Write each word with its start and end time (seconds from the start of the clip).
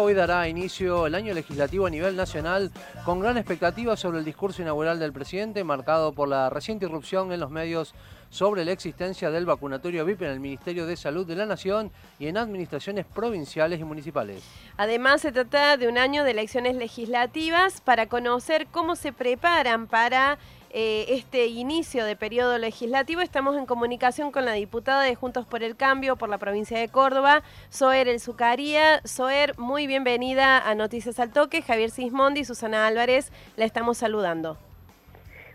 Hoy 0.00 0.14
dará 0.14 0.46
inicio 0.46 1.08
el 1.08 1.16
año 1.16 1.34
legislativo 1.34 1.86
a 1.86 1.90
nivel 1.90 2.14
nacional 2.14 2.70
con 3.04 3.18
gran 3.18 3.36
expectativa 3.36 3.96
sobre 3.96 4.18
el 4.18 4.24
discurso 4.24 4.62
inaugural 4.62 5.00
del 5.00 5.12
presidente, 5.12 5.64
marcado 5.64 6.12
por 6.12 6.28
la 6.28 6.48
reciente 6.50 6.86
irrupción 6.86 7.32
en 7.32 7.40
los 7.40 7.50
medios 7.50 7.96
sobre 8.30 8.64
la 8.64 8.70
existencia 8.70 9.32
del 9.32 9.44
vacunatorio 9.44 10.04
VIP 10.04 10.22
en 10.22 10.30
el 10.30 10.38
Ministerio 10.38 10.86
de 10.86 10.96
Salud 10.96 11.26
de 11.26 11.34
la 11.34 11.46
Nación 11.46 11.90
y 12.20 12.28
en 12.28 12.36
administraciones 12.36 13.06
provinciales 13.06 13.80
y 13.80 13.84
municipales. 13.84 14.44
Además, 14.76 15.22
se 15.22 15.32
trata 15.32 15.76
de 15.76 15.88
un 15.88 15.98
año 15.98 16.22
de 16.22 16.30
elecciones 16.30 16.76
legislativas 16.76 17.80
para 17.80 18.06
conocer 18.06 18.68
cómo 18.70 18.94
se 18.94 19.12
preparan 19.12 19.88
para 19.88 20.38
eh, 20.70 21.06
este 21.08 21.46
inicio 21.46 22.04
de 22.04 22.16
periodo 22.16 22.58
legislativo. 22.58 23.20
Estamos 23.20 23.56
en 23.56 23.66
comunicación 23.66 24.32
con 24.32 24.44
la 24.44 24.52
diputada 24.52 25.02
de 25.02 25.14
Juntos 25.14 25.46
por 25.46 25.62
el 25.62 25.76
Cambio 25.76 26.16
por 26.16 26.28
la 26.28 26.38
provincia 26.38 26.78
de 26.78 26.88
Córdoba, 26.88 27.42
Soer 27.70 28.08
El 28.08 28.20
Zucaría. 28.20 29.00
Soer, 29.04 29.58
muy 29.58 29.86
bienvenida 29.86 30.58
a 30.68 30.74
Noticias 30.74 31.18
al 31.20 31.32
Toque. 31.32 31.62
Javier 31.62 31.90
Sismondi 31.90 32.40
y 32.40 32.44
Susana 32.44 32.86
Álvarez 32.86 33.32
la 33.56 33.64
estamos 33.64 33.98
saludando. 33.98 34.58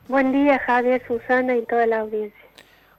Buen 0.07 0.31
día, 0.31 0.59
Javier, 0.59 1.01
Susana 1.07 1.55
y 1.55 1.65
toda 1.65 1.87
la 1.87 2.01
audiencia. 2.01 2.39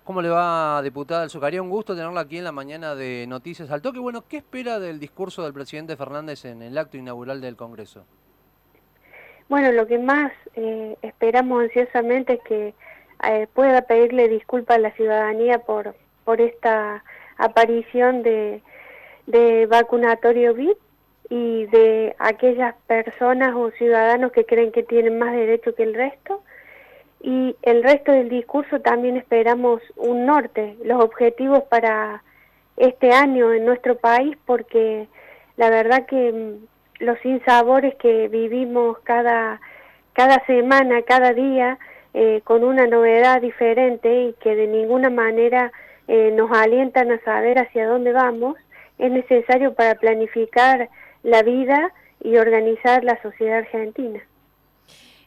¿Cómo 0.05 0.21
le 0.21 0.29
va, 0.29 0.83
diputada 0.83 1.25
El 1.25 1.31
Zucaría? 1.31 1.63
Un 1.63 1.71
gusto 1.71 1.97
tenerla 1.97 2.21
aquí 2.21 2.39
en 2.39 2.45
la 2.45 2.53
mañana 2.53 2.95
de 2.95 3.27
Noticias 3.27 3.71
al 3.71 3.83
Toque. 3.83 3.99
Bueno, 3.99 4.25
¿qué 4.29 4.37
espera 4.39 4.79
del 4.79 5.01
discurso 5.01 5.43
del 5.43 5.53
presidente 5.53 5.97
Fernández 5.97 6.45
en 6.45 6.63
el 6.63 6.77
acto 6.77 6.97
inaugural 6.97 7.41
del 7.41 7.57
Congreso? 7.57 8.05
Bueno, 9.49 9.73
lo 9.73 9.87
que 9.87 9.99
más 9.99 10.33
eh, 10.57 10.97
esperamos 11.03 11.65
ansiosamente 11.65 12.35
es 12.35 12.41
que 12.43 12.75
eh, 13.29 13.47
pueda 13.53 13.83
pedirle 13.83 14.29
disculpas 14.29 14.77
a 14.77 14.81
la 14.81 14.91
ciudadanía 14.93 15.59
por, 15.59 15.95
por 16.25 16.41
esta 16.41 17.05
aparición 17.37 18.23
de, 18.23 18.63
de 19.27 19.67
vacunatorio 19.67 20.55
VIP 20.55 20.79
y 21.31 21.67
de 21.67 22.15
aquellas 22.19 22.75
personas 22.87 23.55
o 23.55 23.71
ciudadanos 23.73 24.33
que 24.33 24.45
creen 24.45 24.73
que 24.73 24.83
tienen 24.83 25.19
más 25.19 25.33
derecho 25.33 25.75
que 25.75 25.83
el 25.83 25.95
resto. 25.95 26.43
Y 27.21 27.57
el 27.63 27.83
resto 27.83 28.13
del 28.13 28.29
discurso 28.29 28.81
también 28.81 29.17
esperamos 29.17 29.81
un 29.97 30.27
norte, 30.27 30.77
los 30.85 31.03
objetivos 31.03 31.63
para 31.65 32.23
este 32.77 33.13
año 33.13 33.53
en 33.53 33.65
nuestro 33.65 33.97
país, 33.97 34.37
porque 34.45 35.09
la 35.57 35.71
verdad 35.71 36.05
que 36.07 36.33
mm, 36.33 36.67
los 37.05 37.19
sinsabores 37.21 37.95
que 37.97 38.29
vivimos 38.29 38.99
cada, 39.01 39.61
cada 40.13 40.45
semana, 40.47 41.03
cada 41.03 41.33
día, 41.33 41.79
eh, 42.13 42.41
con 42.45 42.65
una 42.65 42.87
novedad 42.87 43.41
diferente 43.41 44.27
y 44.27 44.33
que 44.35 44.55
de 44.55 44.67
ninguna 44.67 45.11
manera 45.11 45.73
eh, 46.09 46.31
nos 46.33 46.51
alientan 46.53 47.11
a 47.13 47.21
saber 47.21 47.59
hacia 47.59 47.87
dónde 47.87 48.13
vamos, 48.13 48.57
es 48.99 49.11
necesario 49.11 49.75
para 49.75 49.97
planificar 49.97 50.89
la 51.23 51.43
vida 51.43 51.93
y 52.21 52.37
organizar 52.37 53.05
la 53.05 53.21
sociedad 53.23 53.59
argentina. 53.59 54.21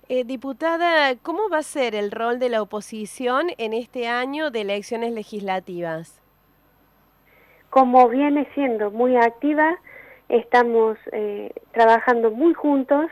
Eh, 0.10 0.24
diputada, 0.24 1.16
¿cómo 1.22 1.50
va 1.50 1.58
a 1.58 1.64
ser 1.64 1.94
el 1.94 2.12
rol 2.12 2.40
de 2.40 2.48
la 2.48 2.62
oposición 2.62 3.48
en 3.58 3.74
este 3.74 4.08
año 4.08 4.52
de 4.52 4.62
elecciones 4.62 5.12
legislativas? 5.12 6.22
Como 7.70 8.08
viene 8.08 8.48
siendo 8.54 8.90
muy 8.90 9.18
activa, 9.18 9.78
estamos 10.30 10.98
eh, 11.12 11.52
trabajando 11.72 12.32
muy 12.32 12.54
juntos, 12.54 13.08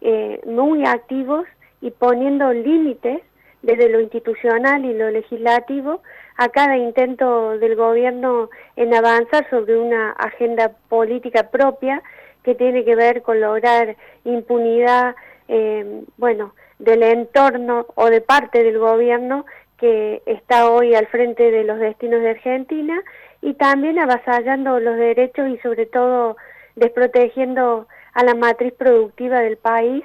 eh, 0.00 0.40
muy 0.46 0.84
activos 0.84 1.46
y 1.80 1.90
poniendo 1.90 2.52
límites 2.52 3.22
desde 3.62 3.88
lo 3.88 4.00
institucional 4.00 4.84
y 4.84 4.94
lo 4.94 5.10
legislativo 5.10 6.02
a 6.36 6.48
cada 6.48 6.76
intento 6.76 7.58
del 7.58 7.76
gobierno 7.76 8.50
en 8.76 8.94
avanzar 8.94 9.48
sobre 9.50 9.78
una 9.78 10.10
agenda 10.12 10.72
política 10.88 11.50
propia 11.50 12.02
que 12.42 12.54
tiene 12.54 12.84
que 12.84 12.94
ver 12.94 13.22
con 13.22 13.40
lograr 13.40 13.96
impunidad, 14.24 15.14
eh, 15.48 16.02
bueno, 16.18 16.54
del 16.78 17.02
entorno 17.02 17.86
o 17.94 18.06
de 18.10 18.20
parte 18.20 18.62
del 18.62 18.78
gobierno 18.78 19.46
que 19.78 20.22
está 20.26 20.70
hoy 20.70 20.94
al 20.94 21.06
frente 21.06 21.50
de 21.50 21.64
los 21.64 21.78
destinos 21.78 22.20
de 22.20 22.30
Argentina 22.30 23.00
y 23.40 23.54
también 23.54 23.98
avasallando 23.98 24.80
los 24.80 24.96
derechos 24.96 25.48
y 25.48 25.58
sobre 25.58 25.86
todo 25.86 26.36
desprotegiendo 26.76 27.86
a 28.12 28.24
la 28.24 28.34
matriz 28.34 28.72
productiva 28.74 29.40
del 29.40 29.56
país 29.56 30.04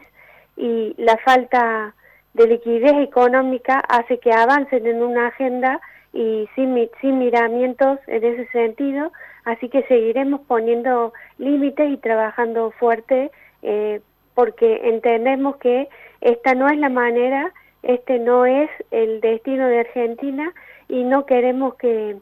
y 0.58 0.94
la 0.98 1.18
falta 1.18 1.94
de 2.34 2.48
liquidez 2.48 2.94
económica 2.98 3.80
hace 3.80 4.20
que 4.20 4.32
avancen 4.32 4.86
en 4.86 5.02
una 5.02 5.28
agenda 5.28 5.82
y 6.14 6.48
sin, 6.56 6.90
sin 7.02 7.20
miramientos 7.20 8.00
en 8.08 8.24
ese 8.24 8.48
sentido, 8.52 9.12
así 9.46 9.70
que 9.70 9.84
seguiremos 9.84 10.42
poniendo 10.42 11.14
límites 11.38 11.90
y 11.92 11.98
trabajando 11.98 12.72
fuerte 12.72 13.32
eh, 13.62 14.02
porque 14.34 14.82
entendemos 14.90 15.58
que 15.58 15.90
esta 16.22 16.54
no 16.56 16.70
es 16.70 16.78
la 16.78 16.90
manera, 16.90 17.52
este 17.84 18.20
no 18.20 18.46
es 18.46 18.70
el 18.92 19.22
destino 19.22 19.68
de 19.68 19.80
Argentina 19.80 20.54
y 20.88 21.04
no 21.04 21.26
queremos 21.26 21.76
que 21.76 22.18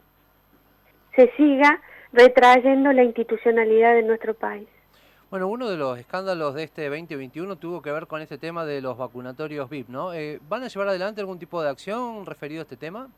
se 1.16 1.30
siga 1.36 1.80
retrayendo 2.12 2.92
la 2.92 3.04
institucionalidad 3.04 3.94
de 3.94 4.02
nuestro 4.02 4.34
país. 4.34 4.68
Bueno, 5.30 5.48
uno 5.48 5.68
de 5.68 5.76
los 5.76 5.98
escándalos 5.98 6.54
de 6.54 6.62
este 6.62 6.88
2021 6.88 7.56
tuvo 7.56 7.82
que 7.82 7.92
ver 7.92 8.06
con 8.06 8.22
este 8.22 8.38
tema 8.38 8.64
de 8.64 8.80
los 8.80 8.96
vacunatorios 8.96 9.68
VIP, 9.68 9.90
¿no? 9.90 10.14
Eh, 10.14 10.40
¿Van 10.48 10.62
a 10.62 10.68
llevar 10.68 10.88
adelante 10.88 11.20
algún 11.20 11.38
tipo 11.38 11.62
de 11.62 11.68
acción 11.68 12.24
referido 12.24 12.60
a 12.60 12.62
este 12.62 12.76
tema? 12.76 13.08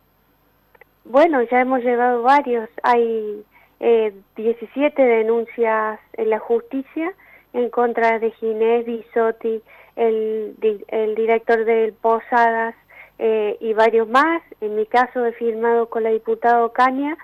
Bueno, 1.04 1.40
ya 1.42 1.60
hemos 1.60 1.82
llevado 1.82 2.22
varios. 2.22 2.68
Hay 2.82 3.44
eh, 3.78 4.12
17 4.34 5.00
denuncias 5.00 6.00
en 6.14 6.30
la 6.30 6.40
justicia 6.40 7.12
en 7.52 7.70
contra 7.70 8.18
de 8.18 8.32
Ginés 8.32 8.84
Bisotti, 8.86 9.62
el, 9.94 10.56
el 10.88 11.14
director 11.14 11.64
del 11.64 11.92
Posadas 11.92 12.74
eh, 13.18 13.56
y 13.60 13.72
varios 13.72 14.08
más. 14.08 14.42
En 14.60 14.74
mi 14.74 14.86
caso 14.86 15.24
he 15.24 15.32
firmado 15.32 15.88
con 15.88 16.02
la 16.02 16.10
diputada 16.10 16.68
Caña 16.72 17.16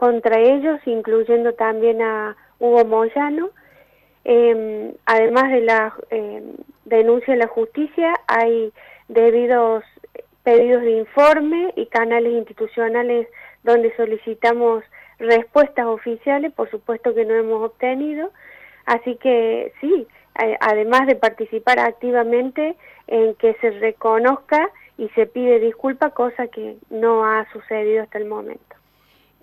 contra 0.00 0.38
ellos, 0.38 0.80
incluyendo 0.86 1.52
también 1.52 2.00
a 2.00 2.34
Hugo 2.58 2.86
Moyano. 2.86 3.50
Eh, 4.24 4.94
además 5.04 5.52
de 5.52 5.60
la 5.60 5.94
eh, 6.08 6.42
denuncia 6.86 7.34
en 7.34 7.40
la 7.40 7.48
justicia, 7.48 8.14
hay 8.26 8.72
debidos 9.08 9.84
pedidos 10.42 10.80
de 10.84 10.92
informe 10.92 11.74
y 11.76 11.84
canales 11.84 12.32
institucionales 12.32 13.28
donde 13.62 13.94
solicitamos 13.94 14.84
respuestas 15.18 15.84
oficiales, 15.84 16.50
por 16.54 16.70
supuesto 16.70 17.14
que 17.14 17.26
no 17.26 17.34
hemos 17.34 17.62
obtenido. 17.62 18.30
Así 18.86 19.16
que 19.16 19.74
sí, 19.82 20.06
además 20.60 21.08
de 21.08 21.16
participar 21.16 21.78
activamente 21.78 22.74
en 23.06 23.34
que 23.34 23.52
se 23.60 23.70
reconozca 23.72 24.70
y 24.96 25.10
se 25.10 25.26
pide 25.26 25.60
disculpa, 25.60 26.08
cosa 26.08 26.46
que 26.46 26.78
no 26.88 27.26
ha 27.26 27.46
sucedido 27.52 28.02
hasta 28.02 28.16
el 28.16 28.24
momento. 28.24 28.79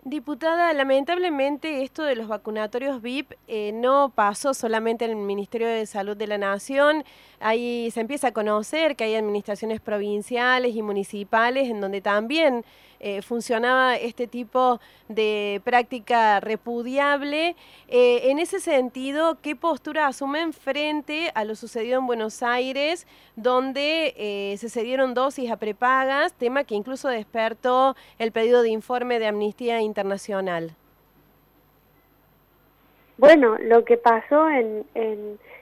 Diputada, 0.07 0.71
lamentablemente 0.71 1.83
esto 1.83 2.03
de 2.03 2.15
los 2.15 2.29
vacunatorios 2.29 3.01
VIP 3.01 3.33
eh, 3.49 3.73
no 3.73 4.09
pasó 4.15 4.53
solamente 4.53 5.03
en 5.03 5.11
el 5.11 5.17
Ministerio 5.17 5.67
de 5.67 5.85
Salud 5.85 6.15
de 6.15 6.27
la 6.27 6.37
Nación. 6.37 7.03
Ahí 7.41 7.91
se 7.91 7.99
empieza 7.99 8.29
a 8.29 8.31
conocer 8.31 8.95
que 8.95 9.03
hay 9.03 9.15
administraciones 9.15 9.81
provinciales 9.81 10.77
y 10.77 10.81
municipales 10.81 11.69
en 11.69 11.81
donde 11.81 11.99
también 11.99 12.63
eh, 12.99 13.21
funcionaba 13.21 13.95
este 13.95 14.27
tipo 14.27 14.79
de 15.07 15.61
práctica 15.63 16.39
repudiable. 16.39 17.55
Eh, 17.87 18.29
en 18.29 18.39
ese 18.39 18.59
sentido, 18.59 19.37
¿qué 19.41 19.55
postura 19.55 20.07
asumen 20.07 20.53
frente 20.53 21.31
a 21.35 21.43
lo 21.43 21.55
sucedido 21.55 21.99
en 21.99 22.07
Buenos 22.07 22.43
Aires, 22.43 23.07
donde 23.35 24.55
se 24.57 24.69
cedieron 24.69 25.13
dosis 25.13 25.51
a 25.51 25.57
prepagas, 25.57 26.33
tema 26.33 26.63
que 26.63 26.75
incluso 26.75 27.07
despertó 27.09 27.95
el 28.19 28.31
pedido 28.31 28.61
de 28.61 28.69
informe 28.69 29.19
de 29.19 29.27
Amnistía 29.27 29.81
Internacional? 29.81 30.75
Bueno, 33.17 33.57
lo 33.59 33.83
que 33.83 33.97
pasó 33.97 34.47
en, 34.49 34.85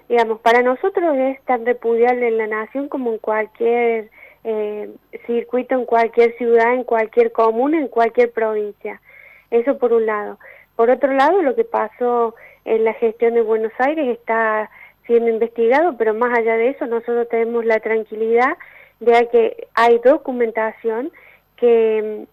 digamos, 0.10 0.40
para 0.42 0.62
nosotros 0.62 1.16
es 1.18 1.42
tan 1.44 1.66
repudiable 1.66 2.28
en 2.28 2.38
la 2.38 2.48
nación 2.48 2.90
como 2.90 3.12
en 3.12 3.18
cualquier 3.18 4.10
eh, 4.48 4.90
circuito, 5.26 5.74
en 5.74 5.86
cualquier 5.86 6.38
ciudad, 6.38 6.74
en 6.74 6.84
cualquier 6.84 7.32
comuna, 7.32 7.80
en 7.80 7.88
cualquier 7.88 8.32
provincia. 8.32 9.02
Eso 9.50 9.80
por 9.80 9.92
un 9.92 10.06
lado. 10.06 10.38
Por 10.76 10.92
otro 10.92 11.12
lado, 11.14 11.42
lo 11.42 11.56
que 11.56 11.64
pasó 11.64 12.36
en 12.64 12.84
la 12.84 12.94
gestión 12.94 13.34
de 13.34 13.42
Buenos 13.42 13.72
Aires 13.80 14.08
está 14.08 14.70
siendo 15.08 15.32
investigado, 15.32 15.98
pero 15.98 16.14
más 16.14 16.38
allá 16.38 16.58
de 16.58 16.70
eso, 16.70 16.86
nosotros 16.86 17.28
tenemos 17.30 17.66
la 17.66 17.80
tranquilidad 17.80 18.56
de 19.00 19.28
que 19.32 19.68
hay 19.74 20.00
documentación 20.00 21.12
que 21.58 22.26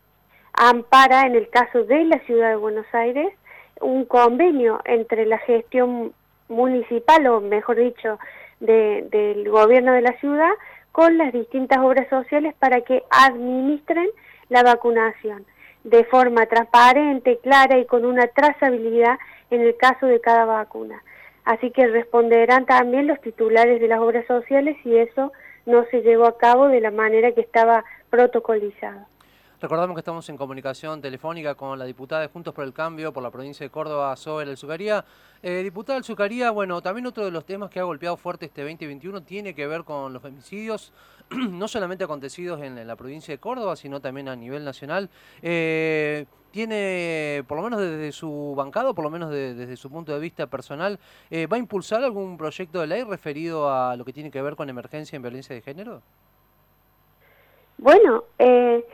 ampara, 0.53 1.23
en 1.23 1.35
el 1.35 1.49
caso 1.49 1.85
de 1.85 2.05
la 2.05 2.19
ciudad 2.20 2.50
de 2.50 2.56
Buenos 2.56 2.87
Aires, 2.93 3.32
un 3.81 4.05
convenio 4.05 4.81
entre 4.85 5.25
la 5.25 5.38
gestión 5.38 6.12
municipal, 6.49 7.26
o 7.26 7.41
mejor 7.41 7.76
dicho, 7.76 8.19
del 8.61 9.49
gobierno 9.49 9.93
de 9.93 10.03
la 10.03 10.12
ciudad, 10.20 10.53
con 10.93 11.19
las 11.19 11.33
distintas 11.33 11.79
obras 11.79 12.09
sociales 12.09 12.55
para 12.59 12.83
que 12.83 13.03
administren 13.11 14.09
la 14.49 14.62
vacunación 14.62 15.44
de 15.85 16.05
forma 16.05 16.47
transparente, 16.47 17.39
clara 17.43 17.79
y 17.79 17.87
con 17.87 18.05
una 18.05 18.29
trazabilidad 18.29 19.19
en 19.50 19.62
el 19.62 19.77
caso 19.77 20.06
de 20.06 20.21
cada 20.21 20.44
vacuna. 20.44 21.03
Así 21.44 21.71
que 21.71 21.89
responderán 21.89 22.67
también 22.67 23.09
los 23.09 23.21
titulares 23.21 23.81
de 23.81 23.89
las 23.89 23.99
obras 23.99 24.27
sociales 24.27 24.77
y 24.85 24.97
eso 24.97 25.33
no 25.67 25.85
se 25.91 26.03
llevó 26.03 26.27
a 26.27 26.39
cabo 26.39 26.69
de 26.69 26.81
la 26.81 26.91
manera 26.91 27.33
que 27.33 27.41
estaba 27.41 27.85
protocolizado. 28.11 29.06
Recordamos 29.62 29.94
que 29.94 30.00
estamos 30.00 30.29
en 30.29 30.37
comunicación 30.37 31.00
telefónica 31.00 31.55
con 31.55 31.79
la 31.79 31.85
diputada 31.85 32.23
de 32.23 32.26
Juntos 32.26 32.53
por 32.53 32.64
el 32.64 32.73
Cambio 32.73 33.12
por 33.12 33.23
la 33.23 33.31
provincia 33.31 33.64
de 33.64 33.70
Córdoba, 33.70 34.17
Zoe 34.17 34.43
Alzucaría. 34.43 35.05
Eh, 35.41 35.62
diputada 35.62 35.99
Alzucaría, 35.99 36.50
bueno, 36.50 36.82
también 36.82 37.06
otro 37.06 37.25
de 37.25 37.31
los 37.31 37.47
temas 37.47 37.70
que 37.70 37.79
ha 37.79 37.85
golpeado 37.85 38.17
fuerte 38.17 38.47
este 38.47 38.62
2021 38.62 39.23
tiene 39.23 39.55
que 39.55 39.69
ver 39.69 39.85
con 39.85 40.12
los 40.12 40.20
femicidios, 40.20 40.93
no 41.31 41.69
solamente 41.69 42.03
acontecidos 42.03 42.61
en, 42.61 42.85
la 42.85 42.97
provincia 42.97 43.32
de 43.32 43.38
Córdoba, 43.38 43.76
sino 43.76 44.00
también 44.00 44.29
a 44.29 44.35
nivel 44.35 44.64
nacional. 44.64 45.09
Eh, 45.43 46.26
tiene, 46.50 47.44
por 47.47 47.56
lo 47.56 47.62
menos 47.62 47.79
desde 47.79 48.11
su 48.11 48.55
bancado, 48.56 48.97
por 48.97 49.05
lo 49.05 49.11
menos 49.11 49.31
desde 49.31 49.76
su 49.76 49.88
punto 49.91 50.12
de 50.12 50.19
vista 50.19 50.49
personal, 50.49 50.99
eh, 51.31 51.47
¿va 51.47 51.56
a 51.56 51.61
impulsar 51.61 52.03
algún 52.03 52.37
proyecto 52.37 52.81
de 52.81 52.88
ley 52.88 53.05
referido 53.05 53.73
a 53.73 53.94
lo 53.94 54.05
que 54.05 54.12
tiene 54.12 54.32
que 54.32 54.43
ver 54.43 54.56
con 54.56 54.69
emergencia 54.69 55.15
en 55.15 55.23
violencia 55.23 55.55
de 55.55 55.62
género? 55.62 56.03
Bueno, 57.82 58.25
eh, 58.38 58.85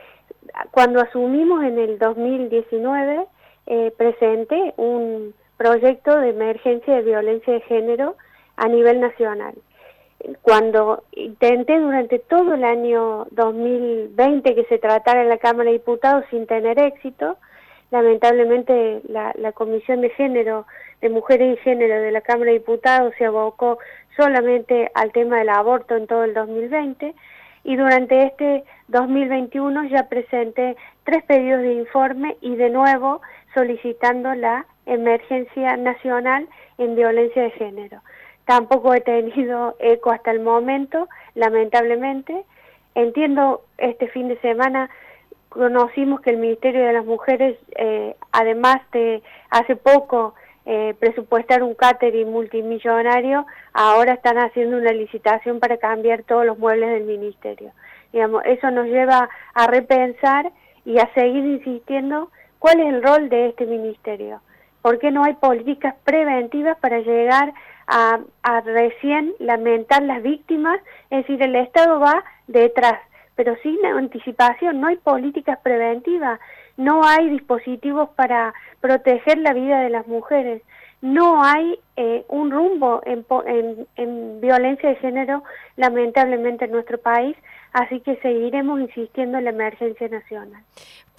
cuando 0.71 1.01
asumimos 1.01 1.63
en 1.63 1.79
el 1.79 1.99
2019, 1.99 3.25
eh, 3.67 3.93
presenté 3.97 4.73
un 4.77 5.33
proyecto 5.57 6.17
de 6.19 6.29
emergencia 6.29 6.95
de 6.95 7.01
violencia 7.01 7.53
de 7.53 7.61
género 7.61 8.15
a 8.55 8.67
nivel 8.67 8.99
nacional. 8.99 9.53
Cuando 10.41 11.03
intenté 11.11 11.79
durante 11.79 12.19
todo 12.19 12.53
el 12.55 12.63
año 12.63 13.27
2020 13.31 14.55
que 14.55 14.65
se 14.65 14.79
tratara 14.79 15.21
en 15.21 15.29
la 15.29 15.37
Cámara 15.37 15.69
de 15.69 15.77
Diputados 15.77 16.25
sin 16.29 16.45
tener 16.45 16.79
éxito, 16.79 17.37
lamentablemente 17.91 19.01
la, 19.07 19.33
la 19.37 19.51
Comisión 19.53 20.01
de 20.01 20.09
Género, 20.09 20.65
de 21.01 21.09
Mujeres 21.09 21.57
y 21.57 21.61
Género 21.61 22.01
de 22.01 22.11
la 22.11 22.21
Cámara 22.21 22.51
de 22.51 22.59
Diputados 22.59 23.13
se 23.17 23.25
abocó 23.25 23.79
solamente 24.17 24.91
al 24.93 25.11
tema 25.11 25.37
del 25.39 25.49
aborto 25.49 25.95
en 25.95 26.07
todo 26.07 26.23
el 26.25 26.33
2020 26.33 27.15
y 27.63 27.75
durante 27.75 28.23
este 28.23 28.63
2021 28.87 29.85
ya 29.85 30.07
presenté 30.09 30.75
tres 31.03 31.23
pedidos 31.23 31.61
de 31.61 31.73
informe 31.73 32.37
y 32.41 32.55
de 32.55 32.69
nuevo 32.69 33.21
solicitando 33.53 34.33
la 34.35 34.65
emergencia 34.85 35.77
nacional 35.77 36.47
en 36.77 36.95
violencia 36.95 37.43
de 37.43 37.51
género. 37.51 38.01
Tampoco 38.45 38.93
he 38.93 39.01
tenido 39.01 39.75
eco 39.79 40.11
hasta 40.11 40.31
el 40.31 40.39
momento, 40.39 41.07
lamentablemente. 41.35 42.45
Entiendo, 42.95 43.61
este 43.77 44.07
fin 44.07 44.27
de 44.27 44.39
semana 44.39 44.89
conocimos 45.49 46.21
que 46.21 46.31
el 46.31 46.37
Ministerio 46.37 46.85
de 46.85 46.93
las 46.93 47.05
Mujeres, 47.05 47.57
eh, 47.75 48.15
además 48.31 48.77
de 48.91 49.21
hace 49.49 49.75
poco 49.75 50.33
eh, 50.65 50.93
presupuestar 50.99 51.63
un 51.63 51.73
catering 51.73 52.31
multimillonario, 52.31 53.45
ahora 53.73 54.13
están 54.13 54.37
haciendo 54.37 54.77
una 54.77 54.91
licitación 54.91 55.59
para 55.59 55.77
cambiar 55.77 56.23
todos 56.23 56.45
los 56.45 56.59
muebles 56.59 56.89
del 56.89 57.03
ministerio. 57.03 57.71
Digamos, 58.11 58.43
eso 58.45 58.69
nos 58.71 58.87
lleva 58.87 59.29
a 59.53 59.67
repensar 59.67 60.51
y 60.85 60.99
a 60.99 61.11
seguir 61.13 61.45
insistiendo 61.45 62.31
cuál 62.59 62.79
es 62.79 62.87
el 62.87 63.03
rol 63.03 63.29
de 63.29 63.47
este 63.47 63.65
ministerio. 63.65 64.41
¿Por 64.81 64.99
qué 64.99 65.11
no 65.11 65.23
hay 65.23 65.33
políticas 65.33 65.95
preventivas 66.03 66.77
para 66.79 66.99
llegar 66.99 67.53
a, 67.87 68.19
a 68.43 68.61
recién 68.61 69.33
lamentar 69.39 70.03
las 70.03 70.21
víctimas? 70.23 70.79
Es 71.09 71.19
decir, 71.25 71.41
el 71.41 71.55
Estado 71.55 71.99
va 71.99 72.23
detrás, 72.47 72.99
pero 73.35 73.55
sin 73.63 73.83
anticipación, 73.85 74.81
no 74.81 74.87
hay 74.87 74.97
políticas 74.97 75.59
preventivas 75.63 76.39
no 76.79 77.03
hay 77.03 77.29
dispositivos 77.29 78.09
para 78.15 78.53
proteger 78.79 79.37
la 79.39 79.53
vida 79.53 79.81
de 79.81 79.89
las 79.89 80.07
mujeres, 80.07 80.61
no 81.01 81.43
hay 81.43 81.77
eh, 81.97 82.23
un 82.29 82.51
rumbo 82.51 83.01
en, 83.05 83.25
en, 83.97 84.41
violencia 84.41 84.87
de 84.87 84.95
género 84.95 85.43
lamentablemente 85.75 86.65
en 86.65 86.71
nuestro 86.71 86.97
país, 86.97 87.35
así 87.73 87.99
que 87.99 88.15
seguiremos 88.17 88.79
insistiendo 88.79 89.37
en 89.37 89.43
la 89.43 89.49
emergencia 89.49 90.07
nacional. 90.07 90.63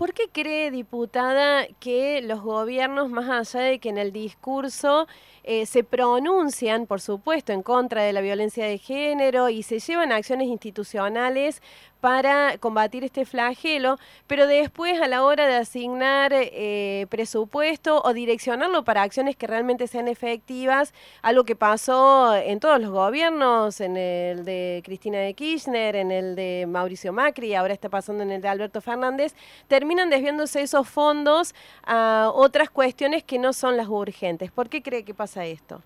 ¿Por 0.00 0.14
qué 0.14 0.30
cree, 0.32 0.70
diputada, 0.70 1.66
que 1.78 2.22
los 2.22 2.40
gobiernos, 2.40 3.10
más 3.10 3.28
allá 3.52 3.66
de 3.66 3.78
que 3.80 3.90
en 3.90 3.98
el 3.98 4.12
discurso 4.12 5.06
eh, 5.44 5.66
se 5.66 5.84
pronuncian, 5.84 6.86
por 6.86 7.02
supuesto, 7.02 7.52
en 7.52 7.62
contra 7.62 8.02
de 8.02 8.14
la 8.14 8.22
violencia 8.22 8.64
de 8.64 8.78
género 8.78 9.50
y 9.50 9.62
se 9.62 9.78
llevan 9.78 10.10
acciones 10.10 10.48
institucionales 10.48 11.60
para 12.00 12.56
combatir 12.58 13.04
este 13.04 13.24
flagelo, 13.24 13.98
pero 14.26 14.46
después 14.46 15.00
a 15.00 15.06
la 15.06 15.22
hora 15.22 15.46
de 15.46 15.56
asignar 15.56 16.32
eh, 16.32 17.06
presupuesto 17.10 18.00
o 18.02 18.12
direccionarlo 18.14 18.84
para 18.84 19.02
acciones 19.02 19.36
que 19.36 19.46
realmente 19.46 19.86
sean 19.86 20.08
efectivas, 20.08 20.94
algo 21.22 21.44
que 21.44 21.56
pasó 21.56 22.34
en 22.34 22.58
todos 22.58 22.80
los 22.80 22.90
gobiernos, 22.90 23.80
en 23.80 23.96
el 23.96 24.44
de 24.44 24.82
Cristina 24.84 25.18
de 25.18 25.34
Kirchner, 25.34 25.96
en 25.96 26.10
el 26.10 26.36
de 26.36 26.64
Mauricio 26.66 27.12
Macri, 27.12 27.54
ahora 27.54 27.74
está 27.74 27.88
pasando 27.88 28.22
en 28.22 28.30
el 28.30 28.40
de 28.40 28.48
Alberto 28.48 28.80
Fernández, 28.80 29.34
terminan 29.90 30.08
desviándose 30.08 30.62
esos 30.62 30.88
fondos 30.88 31.52
a 31.84 32.30
otras 32.32 32.70
cuestiones 32.70 33.24
que 33.24 33.40
no 33.40 33.52
son 33.52 33.76
las 33.76 33.88
urgentes. 33.88 34.52
¿Por 34.52 34.68
qué 34.68 34.82
cree 34.82 35.04
que 35.04 35.14
pasa 35.14 35.44
esto? 35.46 35.82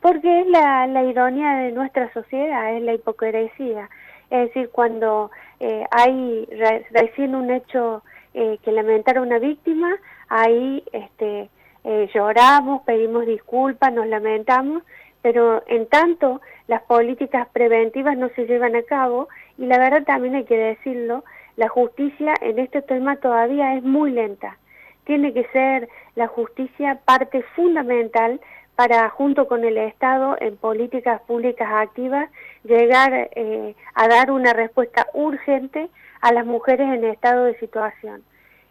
Porque 0.00 0.40
es 0.40 0.46
la, 0.46 0.86
la 0.86 1.04
ironía 1.04 1.56
de 1.56 1.72
nuestra 1.72 2.10
sociedad, 2.14 2.74
es 2.74 2.82
la 2.82 2.94
hipocresía. 2.94 3.90
Es 4.30 4.46
decir, 4.46 4.70
cuando 4.70 5.30
eh, 5.58 5.84
hay 5.90 6.48
recién 6.90 7.34
un 7.34 7.50
hecho 7.50 8.02
eh, 8.32 8.56
que 8.64 8.72
lamentar 8.72 9.18
a 9.18 9.22
una 9.22 9.38
víctima, 9.38 9.94
ahí 10.30 10.82
este, 10.90 11.50
eh, 11.84 12.08
lloramos, 12.14 12.80
pedimos 12.84 13.26
disculpas, 13.26 13.92
nos 13.92 14.06
lamentamos, 14.06 14.84
pero 15.20 15.62
en 15.66 15.86
tanto 15.86 16.40
las 16.66 16.80
políticas 16.84 17.46
preventivas 17.52 18.16
no 18.16 18.30
se 18.30 18.46
llevan 18.46 18.74
a 18.74 18.82
cabo 18.84 19.28
y 19.58 19.66
la 19.66 19.78
verdad 19.78 20.02
también 20.04 20.34
hay 20.34 20.44
que 20.44 20.56
decirlo, 20.56 21.24
la 21.60 21.68
justicia 21.68 22.32
en 22.40 22.58
este 22.58 22.80
tema 22.80 23.16
todavía 23.16 23.74
es 23.74 23.82
muy 23.82 24.12
lenta. 24.12 24.56
Tiene 25.04 25.34
que 25.34 25.44
ser 25.48 25.90
la 26.14 26.26
justicia 26.26 26.98
parte 27.04 27.42
fundamental 27.54 28.40
para, 28.76 29.10
junto 29.10 29.46
con 29.46 29.62
el 29.64 29.76
Estado, 29.76 30.38
en 30.40 30.56
políticas 30.56 31.20
públicas 31.20 31.68
activas, 31.70 32.30
llegar 32.64 33.12
eh, 33.12 33.74
a 33.92 34.08
dar 34.08 34.30
una 34.30 34.54
respuesta 34.54 35.06
urgente 35.12 35.90
a 36.22 36.32
las 36.32 36.46
mujeres 36.46 36.88
en 36.94 37.04
estado 37.04 37.44
de 37.44 37.58
situación. 37.58 38.22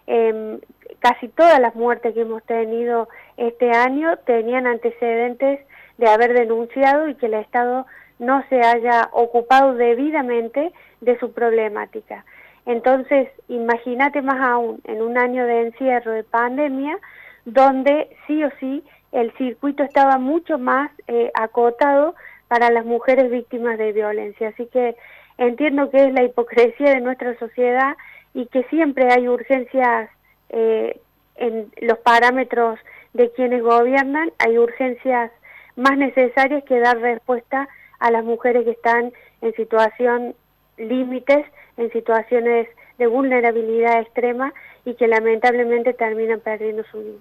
Em, 0.07 0.59
casi 0.97 1.27
todas 1.27 1.59
las 1.59 1.75
muertes 1.75 2.15
que 2.15 2.21
hemos 2.21 2.41
tenido 2.41 3.07
este 3.37 3.69
año 3.69 4.17
tenían 4.25 4.65
antecedentes 4.65 5.59
de 5.99 6.09
haber 6.09 6.33
denunciado 6.33 7.07
y 7.07 7.13
que 7.13 7.27
el 7.27 7.35
Estado 7.35 7.85
no 8.17 8.43
se 8.49 8.61
haya 8.61 9.09
ocupado 9.11 9.75
debidamente 9.75 10.73
de 11.01 11.19
su 11.19 11.33
problemática. 11.33 12.25
Entonces, 12.65 13.29
imagínate 13.47 14.21
más 14.21 14.39
aún 14.41 14.81
en 14.85 15.01
un 15.01 15.17
año 15.17 15.45
de 15.45 15.67
encierro, 15.67 16.11
de 16.11 16.23
pandemia, 16.23 16.97
donde 17.45 18.09
sí 18.27 18.43
o 18.43 18.49
sí 18.59 18.83
el 19.11 19.31
circuito 19.37 19.83
estaba 19.83 20.17
mucho 20.17 20.59
más 20.59 20.91
eh, 21.07 21.31
acotado 21.33 22.15
para 22.47 22.69
las 22.69 22.85
mujeres 22.85 23.31
víctimas 23.31 23.77
de 23.77 23.91
violencia. 23.91 24.49
Así 24.49 24.65
que 24.67 24.95
entiendo 25.37 25.89
que 25.89 26.05
es 26.05 26.13
la 26.13 26.23
hipocresía 26.23 26.91
de 26.91 27.01
nuestra 27.01 27.37
sociedad 27.39 27.95
y 28.33 28.45
que 28.47 28.63
siempre 28.65 29.11
hay 29.11 29.27
urgencias 29.27 30.09
eh, 30.49 30.99
en 31.35 31.71
los 31.81 31.97
parámetros 31.99 32.79
de 33.13 33.31
quienes 33.31 33.63
gobiernan, 33.63 34.31
hay 34.37 34.57
urgencias 34.57 35.31
más 35.75 35.97
necesarias 35.97 36.63
que 36.65 36.79
dar 36.79 36.99
respuesta 36.99 37.67
a 37.99 38.11
las 38.11 38.23
mujeres 38.23 38.65
que 38.65 38.71
están 38.71 39.13
en 39.41 39.53
situación 39.55 40.35
límites, 40.79 41.45
en 41.77 41.91
situaciones 41.91 42.67
de 42.97 43.07
vulnerabilidad 43.07 44.01
extrema 44.01 44.53
y 44.85 44.95
que 44.95 45.07
lamentablemente 45.07 45.93
terminan 45.93 46.39
perdiendo 46.41 46.83
su 46.91 46.99
vida. 46.99 47.17